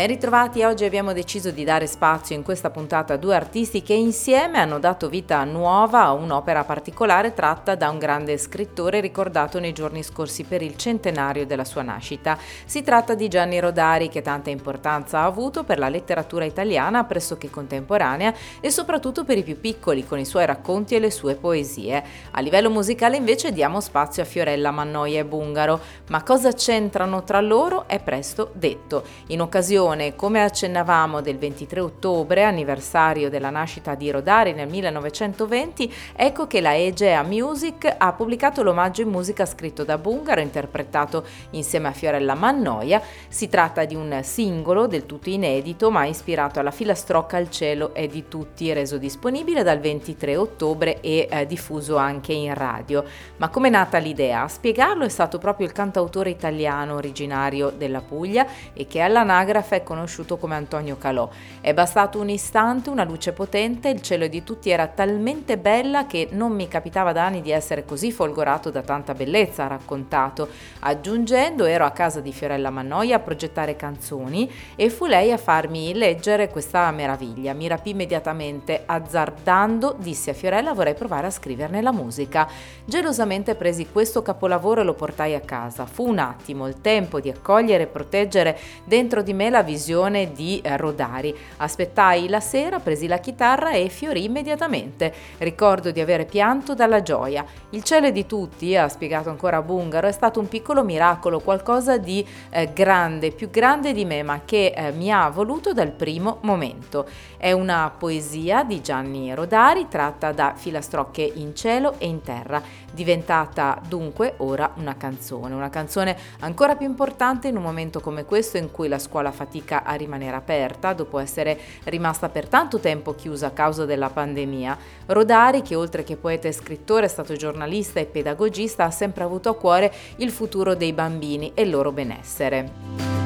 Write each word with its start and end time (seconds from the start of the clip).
Ben 0.00 0.08
ritrovati, 0.08 0.62
oggi 0.62 0.86
abbiamo 0.86 1.12
deciso 1.12 1.50
di 1.50 1.62
dare 1.62 1.86
spazio 1.86 2.34
in 2.34 2.42
questa 2.42 2.70
puntata 2.70 3.12
a 3.12 3.16
due 3.18 3.34
artisti 3.34 3.82
che 3.82 3.92
insieme 3.92 4.58
hanno 4.58 4.78
dato 4.78 5.10
vita 5.10 5.44
nuova 5.44 6.04
a 6.04 6.12
un'opera 6.14 6.64
particolare 6.64 7.34
tratta 7.34 7.74
da 7.74 7.90
un 7.90 7.98
grande 7.98 8.38
scrittore 8.38 9.00
ricordato 9.00 9.60
nei 9.60 9.74
giorni 9.74 10.02
scorsi 10.02 10.44
per 10.44 10.62
il 10.62 10.78
centenario 10.78 11.44
della 11.44 11.66
sua 11.66 11.82
nascita. 11.82 12.38
Si 12.64 12.82
tratta 12.82 13.14
di 13.14 13.28
Gianni 13.28 13.60
Rodari 13.60 14.08
che 14.08 14.22
tanta 14.22 14.48
importanza 14.48 15.18
ha 15.18 15.26
avuto 15.26 15.64
per 15.64 15.78
la 15.78 15.90
letteratura 15.90 16.46
italiana 16.46 17.04
pressoché 17.04 17.50
contemporanea 17.50 18.32
e 18.58 18.70
soprattutto 18.70 19.24
per 19.24 19.36
i 19.36 19.42
più 19.42 19.60
piccoli 19.60 20.06
con 20.06 20.18
i 20.18 20.24
suoi 20.24 20.46
racconti 20.46 20.94
e 20.94 20.98
le 20.98 21.10
sue 21.10 21.34
poesie. 21.34 22.02
A 22.30 22.40
livello 22.40 22.70
musicale 22.70 23.18
invece 23.18 23.52
diamo 23.52 23.82
spazio 23.82 24.22
a 24.22 24.26
Fiorella 24.26 24.70
Mannoia 24.70 25.20
e 25.20 25.26
Bungaro, 25.26 25.78
ma 26.08 26.22
cosa 26.22 26.54
c'entrano 26.54 27.22
tra 27.22 27.42
loro 27.42 27.86
è 27.86 28.00
presto 28.00 28.50
detto. 28.54 29.04
In 29.26 29.42
occasione 29.42 29.88
come 30.14 30.42
accennavamo, 30.44 31.20
del 31.20 31.36
23 31.36 31.80
ottobre, 31.80 32.44
anniversario 32.44 33.28
della 33.28 33.50
nascita 33.50 33.96
di 33.96 34.08
Rodari 34.08 34.52
nel 34.52 34.68
1920, 34.68 35.92
ecco 36.14 36.46
che 36.46 36.60
la 36.60 36.76
Egea 36.76 37.24
Music 37.24 37.92
ha 37.98 38.12
pubblicato 38.12 38.62
l'omaggio 38.62 39.02
in 39.02 39.08
musica 39.08 39.44
scritto 39.44 39.82
da 39.82 39.98
Bungaro, 39.98 40.40
interpretato 40.40 41.24
insieme 41.50 41.88
a 41.88 41.92
Fiorella 41.92 42.34
Mannoia. 42.34 43.02
Si 43.26 43.48
tratta 43.48 43.84
di 43.84 43.96
un 43.96 44.20
singolo 44.22 44.86
del 44.86 45.06
tutto 45.06 45.28
inedito, 45.28 45.90
ma 45.90 46.04
ispirato 46.04 46.60
alla 46.60 46.70
filastrocca 46.70 47.36
al 47.36 47.50
cielo 47.50 47.92
è 47.92 48.06
di 48.06 48.28
tutti, 48.28 48.72
reso 48.72 48.96
disponibile 48.96 49.64
dal 49.64 49.80
23 49.80 50.36
ottobre 50.36 51.00
e 51.00 51.26
eh, 51.28 51.46
diffuso 51.46 51.96
anche 51.96 52.32
in 52.32 52.54
radio. 52.54 53.02
Ma 53.38 53.48
come 53.48 53.66
è 53.66 53.70
nata 53.72 53.98
l'idea? 53.98 54.42
A 54.42 54.48
spiegarlo 54.48 55.04
è 55.04 55.08
stato 55.08 55.38
proprio 55.38 55.66
il 55.66 55.72
cantautore 55.72 56.30
italiano 56.30 56.94
originario 56.94 57.70
della 57.70 58.00
Puglia 58.00 58.46
e 58.72 58.86
che 58.86 59.00
all'anagrafe 59.00 59.79
è 59.80 59.82
conosciuto 59.82 60.36
come 60.36 60.54
Antonio 60.54 60.96
Calò. 60.96 61.28
È 61.60 61.74
bastato 61.74 62.20
un 62.20 62.28
istante, 62.28 62.90
una 62.90 63.04
luce 63.04 63.32
potente, 63.32 63.88
il 63.88 64.00
cielo 64.02 64.26
di 64.28 64.44
tutti 64.44 64.70
era 64.70 64.86
talmente 64.86 65.58
bella 65.58 66.06
che 66.06 66.28
non 66.30 66.52
mi 66.52 66.68
capitava 66.68 67.12
da 67.12 67.24
anni 67.24 67.40
di 67.42 67.50
essere 67.50 67.84
così 67.84 68.12
folgorato 68.12 68.70
da 68.70 68.82
tanta 68.82 69.14
bellezza, 69.14 69.64
ha 69.64 69.68
raccontato, 69.68 70.48
aggiungendo 70.80 71.64
ero 71.64 71.84
a 71.84 71.90
casa 71.90 72.20
di 72.20 72.32
Fiorella 72.32 72.70
Mannoia 72.70 73.16
a 73.16 73.20
progettare 73.20 73.76
canzoni 73.76 74.50
e 74.76 74.90
fu 74.90 75.06
lei 75.06 75.32
a 75.32 75.36
farmi 75.36 75.94
leggere 75.94 76.48
questa 76.48 76.90
meraviglia. 76.90 77.52
Mi 77.52 77.66
rapì 77.66 77.90
immediatamente, 77.90 78.82
azzardando, 78.86 79.96
dissi 79.98 80.30
a 80.30 80.34
Fiorella 80.34 80.72
vorrei 80.72 80.94
provare 80.94 81.26
a 81.26 81.30
scriverne 81.30 81.82
la 81.82 81.92
musica. 81.92 82.48
Gelosamente 82.84 83.54
presi 83.54 83.88
questo 83.90 84.22
capolavoro 84.22 84.80
e 84.82 84.84
lo 84.84 84.94
portai 84.94 85.34
a 85.34 85.40
casa. 85.40 85.86
Fu 85.86 86.08
un 86.08 86.18
attimo, 86.18 86.66
il 86.66 86.80
tempo 86.80 87.20
di 87.20 87.30
accogliere 87.30 87.84
e 87.84 87.86
proteggere 87.86 88.58
dentro 88.84 89.22
di 89.22 89.32
me 89.32 89.50
la 89.50 89.62
visione 89.70 90.32
di 90.32 90.60
eh, 90.60 90.76
Rodari. 90.76 91.34
Aspettai 91.58 92.28
la 92.28 92.40
sera, 92.40 92.80
presi 92.80 93.06
la 93.06 93.18
chitarra 93.18 93.70
e 93.70 93.88
fiorì 93.88 94.24
immediatamente. 94.24 95.14
Ricordo 95.38 95.92
di 95.92 96.00
avere 96.00 96.24
pianto 96.24 96.74
dalla 96.74 97.02
gioia. 97.02 97.44
Il 97.70 97.84
cielo 97.84 98.10
di 98.10 98.26
tutti, 98.26 98.76
ha 98.76 98.88
spiegato 98.88 99.30
ancora 99.30 99.62
Bungaro, 99.62 100.08
è 100.08 100.12
stato 100.12 100.40
un 100.40 100.48
piccolo 100.48 100.82
miracolo, 100.82 101.38
qualcosa 101.38 101.98
di 101.98 102.26
eh, 102.50 102.72
grande, 102.72 103.30
più 103.30 103.48
grande 103.48 103.92
di 103.92 104.04
me, 104.04 104.24
ma 104.24 104.40
che 104.44 104.72
eh, 104.74 104.90
mi 104.90 105.12
ha 105.12 105.28
voluto 105.30 105.72
dal 105.72 105.92
primo 105.92 106.38
momento. 106.40 107.06
È 107.36 107.52
una 107.52 107.92
poesia 107.96 108.64
di 108.64 108.82
Gianni 108.82 109.32
Rodari 109.34 109.86
tratta 109.88 110.32
da 110.32 110.54
filastrocche 110.56 111.22
in 111.22 111.54
cielo 111.54 111.94
e 111.98 112.06
in 112.06 112.22
terra, 112.22 112.60
diventata 112.92 113.80
dunque 113.86 114.34
ora 114.38 114.72
una 114.76 114.96
canzone, 114.96 115.54
una 115.54 115.70
canzone 115.70 116.16
ancora 116.40 116.74
più 116.74 116.86
importante 116.86 117.48
in 117.48 117.56
un 117.56 117.62
momento 117.62 118.00
come 118.00 118.24
questo 118.24 118.56
in 118.56 118.70
cui 118.70 118.88
la 118.88 118.98
scuola 118.98 119.30
fatica 119.30 119.59
a 119.68 119.94
rimanere 119.94 120.36
aperta 120.36 120.92
dopo 120.92 121.18
essere 121.18 121.58
rimasta 121.84 122.28
per 122.28 122.48
tanto 122.48 122.78
tempo 122.78 123.14
chiusa 123.14 123.48
a 123.48 123.50
causa 123.50 123.84
della 123.84 124.10
pandemia. 124.10 124.76
Rodari, 125.06 125.62
che 125.62 125.74
oltre 125.74 126.04
che 126.04 126.16
poeta 126.16 126.48
e 126.48 126.52
scrittore 126.52 127.06
è 127.06 127.08
stato 127.08 127.34
giornalista 127.34 128.00
e 128.00 128.06
pedagogista, 128.06 128.84
ha 128.84 128.90
sempre 128.90 129.24
avuto 129.24 129.48
a 129.48 129.56
cuore 129.56 129.92
il 130.16 130.30
futuro 130.30 130.74
dei 130.74 130.92
bambini 130.92 131.52
e 131.54 131.62
il 131.62 131.70
loro 131.70 131.92
benessere. 131.92 133.20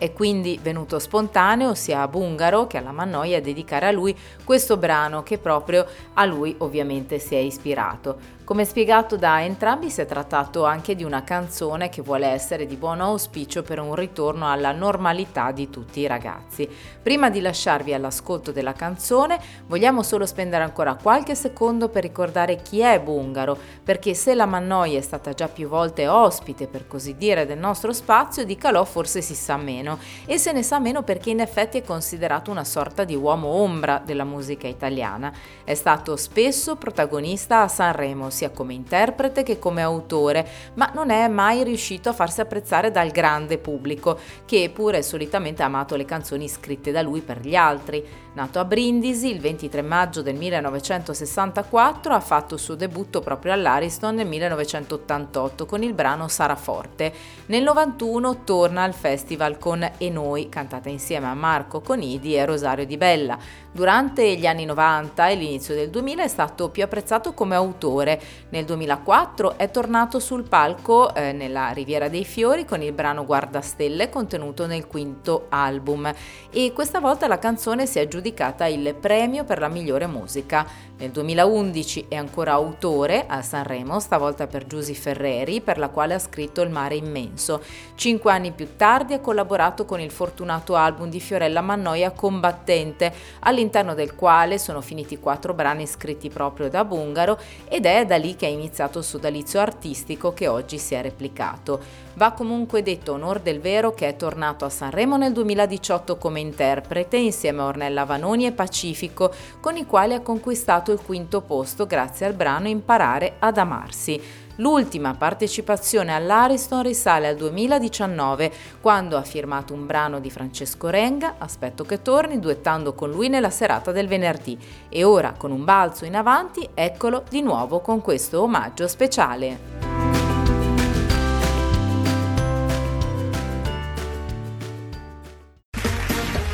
È 0.00 0.14
quindi 0.14 0.58
venuto 0.62 0.98
spontaneo 0.98 1.74
sia 1.74 2.00
a 2.00 2.08
Bungaro 2.08 2.66
che 2.66 2.78
alla 2.78 2.90
Mannoia 2.90 3.38
dedicare 3.42 3.86
a 3.86 3.90
lui 3.90 4.16
questo 4.44 4.78
brano 4.78 5.22
che 5.22 5.36
proprio 5.36 5.86
a 6.14 6.24
lui 6.24 6.54
ovviamente 6.60 7.18
si 7.18 7.34
è 7.34 7.38
ispirato. 7.38 8.38
Come 8.50 8.64
spiegato 8.64 9.16
da 9.16 9.44
entrambi 9.44 9.90
si 9.90 10.00
è 10.00 10.06
trattato 10.06 10.64
anche 10.64 10.96
di 10.96 11.04
una 11.04 11.22
canzone 11.22 11.88
che 11.88 12.02
vuole 12.02 12.26
essere 12.26 12.66
di 12.66 12.74
buon 12.74 13.00
auspicio 13.00 13.62
per 13.62 13.78
un 13.78 13.94
ritorno 13.94 14.50
alla 14.50 14.72
normalità 14.72 15.52
di 15.52 15.70
tutti 15.70 16.00
i 16.00 16.08
ragazzi. 16.08 16.68
Prima 17.00 17.30
di 17.30 17.40
lasciarvi 17.40 17.94
all'ascolto 17.94 18.50
della 18.50 18.72
canzone 18.72 19.38
vogliamo 19.68 20.02
solo 20.02 20.26
spendere 20.26 20.64
ancora 20.64 20.96
qualche 20.96 21.36
secondo 21.36 21.90
per 21.90 22.02
ricordare 22.02 22.60
chi 22.60 22.80
è 22.80 22.98
Bungaro, 22.98 23.56
perché 23.84 24.14
se 24.14 24.34
la 24.34 24.46
Mannoia 24.46 24.98
è 24.98 25.02
stata 25.02 25.32
già 25.32 25.46
più 25.46 25.68
volte 25.68 26.08
ospite 26.08 26.66
per 26.66 26.88
così 26.88 27.16
dire 27.16 27.46
del 27.46 27.58
nostro 27.58 27.92
spazio, 27.92 28.44
di 28.44 28.56
Calò 28.56 28.82
forse 28.84 29.22
si 29.22 29.36
sa 29.36 29.56
meno 29.58 30.00
e 30.26 30.38
se 30.38 30.50
ne 30.50 30.64
sa 30.64 30.80
meno 30.80 31.04
perché 31.04 31.30
in 31.30 31.38
effetti 31.38 31.78
è 31.78 31.84
considerato 31.84 32.50
una 32.50 32.64
sorta 32.64 33.04
di 33.04 33.14
uomo 33.14 33.46
ombra 33.46 34.02
della 34.04 34.24
musica 34.24 34.66
italiana. 34.66 35.32
È 35.62 35.74
stato 35.74 36.16
spesso 36.16 36.74
protagonista 36.74 37.62
a 37.62 37.68
Sanremo, 37.68 38.28
sia 38.40 38.50
come 38.50 38.72
interprete 38.72 39.42
che 39.42 39.58
come 39.58 39.82
autore, 39.82 40.46
ma 40.74 40.90
non 40.94 41.10
è 41.10 41.28
mai 41.28 41.62
riuscito 41.62 42.08
a 42.08 42.14
farsi 42.14 42.40
apprezzare 42.40 42.90
dal 42.90 43.10
grande 43.10 43.58
pubblico, 43.58 44.18
che 44.46 44.70
pure 44.72 45.02
solitamente 45.02 45.62
ha 45.62 45.66
amato 45.66 45.94
le 45.94 46.06
canzoni 46.06 46.48
scritte 46.48 46.90
da 46.90 47.02
lui 47.02 47.20
per 47.20 47.40
gli 47.40 47.54
altri. 47.54 48.02
Nato 48.32 48.60
a 48.60 48.64
Brindisi 48.64 49.28
il 49.30 49.40
23 49.40 49.82
maggio 49.82 50.22
del 50.22 50.36
1964, 50.36 52.14
ha 52.14 52.20
fatto 52.20 52.54
il 52.54 52.60
suo 52.60 52.76
debutto 52.76 53.20
proprio 53.20 53.52
all'Ariston 53.52 54.14
nel 54.14 54.26
1988 54.26 55.66
con 55.66 55.82
il 55.82 55.92
brano 55.92 56.28
Sarà 56.28 56.54
Forte. 56.54 57.12
Nel 57.46 57.64
91 57.64 58.44
torna 58.44 58.84
al 58.84 58.94
festival 58.94 59.58
con 59.58 59.82
E 59.98 60.08
Noi, 60.10 60.48
cantata 60.48 60.88
insieme 60.88 61.26
a 61.26 61.34
Marco 61.34 61.80
Conidi 61.80 62.36
e 62.36 62.46
Rosario 62.46 62.86
Di 62.86 62.96
Bella. 62.96 63.36
Durante 63.72 64.36
gli 64.36 64.46
anni 64.46 64.64
90 64.64 65.28
e 65.28 65.34
l'inizio 65.34 65.74
del 65.74 65.90
2000 65.90 66.22
è 66.22 66.28
stato 66.28 66.70
più 66.70 66.84
apprezzato 66.84 67.34
come 67.34 67.56
autore 67.56 68.20
Nel 68.50 68.64
2004 68.64 69.56
è 69.56 69.70
tornato 69.70 70.18
sul 70.18 70.48
palco 70.48 71.14
eh, 71.14 71.32
nella 71.32 71.70
Riviera 71.70 72.08
dei 72.08 72.24
Fiori 72.24 72.64
con 72.64 72.82
il 72.82 72.92
brano 72.92 73.24
Guardastelle 73.24 74.08
contenuto 74.08 74.66
nel 74.66 74.86
quinto 74.86 75.46
album 75.50 76.12
e 76.50 76.72
questa 76.72 77.00
volta 77.00 77.28
la 77.28 77.38
canzone 77.38 77.86
si 77.86 77.98
è 77.98 78.02
aggiudicata 78.02 78.66
il 78.66 78.94
premio 78.94 79.44
per 79.44 79.60
la 79.60 79.68
migliore 79.68 80.06
musica. 80.06 80.66
Nel 81.00 81.12
2011 81.12 82.08
è 82.08 82.14
ancora 82.14 82.52
autore 82.52 83.24
a 83.26 83.40
Sanremo, 83.40 83.98
stavolta 84.00 84.46
per 84.46 84.66
Giusy 84.66 84.92
Ferreri, 84.92 85.62
per 85.62 85.78
la 85.78 85.88
quale 85.88 86.12
ha 86.12 86.18
scritto 86.18 86.60
Il 86.60 86.68
mare 86.68 86.94
immenso. 86.94 87.62
Cinque 87.94 88.30
anni 88.30 88.50
più 88.50 88.76
tardi 88.76 89.14
ha 89.14 89.20
collaborato 89.20 89.86
con 89.86 89.98
il 89.98 90.10
fortunato 90.10 90.74
album 90.76 91.08
di 91.08 91.18
Fiorella 91.18 91.62
Mannoia 91.62 92.10
Combattente, 92.10 93.14
all'interno 93.40 93.94
del 93.94 94.14
quale 94.14 94.58
sono 94.58 94.82
finiti 94.82 95.18
quattro 95.18 95.54
brani 95.54 95.86
scritti 95.86 96.28
proprio 96.28 96.68
da 96.68 96.84
Bungaro 96.84 97.38
ed 97.66 97.86
è 97.86 98.04
da 98.04 98.16
lì 98.16 98.36
che 98.36 98.46
è 98.46 98.50
iniziato 98.50 98.98
il 98.98 99.04
sodalizio 99.04 99.58
artistico 99.58 100.34
che 100.34 100.48
oggi 100.48 100.76
si 100.76 100.94
è 100.94 101.00
replicato. 101.00 102.08
Va 102.14 102.32
comunque 102.32 102.82
detto 102.82 103.12
onor 103.12 103.40
del 103.40 103.60
vero 103.60 103.94
che 103.94 104.06
è 104.06 104.16
tornato 104.16 104.66
a 104.66 104.68
Sanremo 104.68 105.16
nel 105.16 105.32
2018 105.32 106.18
come 106.18 106.40
interprete 106.40 107.16
insieme 107.16 107.62
a 107.62 107.66
Ornella 107.66 108.04
Vanoni 108.04 108.44
e 108.44 108.52
Pacifico, 108.52 109.32
con 109.60 109.78
i 109.78 109.86
quali 109.86 110.12
ha 110.12 110.20
conquistato 110.20 110.89
il 110.92 111.00
quinto 111.00 111.40
posto 111.40 111.86
grazie 111.86 112.26
al 112.26 112.34
brano 112.34 112.68
Imparare 112.68 113.34
ad 113.38 113.58
amarsi. 113.58 114.20
L'ultima 114.56 115.14
partecipazione 115.14 116.14
all'Ariston 116.14 116.82
risale 116.82 117.28
al 117.28 117.36
2019, 117.36 118.52
quando 118.80 119.16
ha 119.16 119.22
firmato 119.22 119.72
un 119.72 119.86
brano 119.86 120.20
di 120.20 120.30
Francesco 120.30 120.88
Renga, 120.88 121.36
Aspetto 121.38 121.84
che 121.84 122.02
torni, 122.02 122.38
duettando 122.38 122.92
con 122.92 123.10
lui 123.10 123.28
nella 123.28 123.50
serata 123.50 123.90
del 123.90 124.06
venerdì. 124.06 124.58
E 124.88 125.02
ora, 125.02 125.32
con 125.36 125.50
un 125.50 125.64
balzo 125.64 126.04
in 126.04 126.14
avanti, 126.14 126.68
eccolo 126.74 127.24
di 127.30 127.40
nuovo 127.40 127.80
con 127.80 128.02
questo 128.02 128.42
omaggio 128.42 128.86
speciale. 128.86 129.80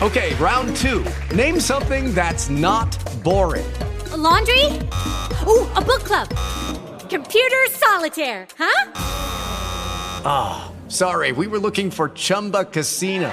Okay, 0.01 0.35
round 0.35 0.77
two. 0.77 1.03
Name 1.35 1.59
something 1.59 2.13
that's 2.13 2.49
not 2.49 2.97
boring. 3.25 3.65
Laundry? 4.17 4.65
Ooh, 5.47 5.71
a 5.75 5.83
book 5.83 6.03
club. 6.03 6.29
Computer 7.11 7.67
solitaire, 7.71 8.47
huh? 8.57 8.93
Ah, 10.25 10.69
oh, 10.69 10.89
sorry, 10.89 11.33
we 11.33 11.47
were 11.47 11.59
looking 11.59 11.91
for 11.91 12.09
Chumba 12.09 12.65
Casino. 12.65 13.33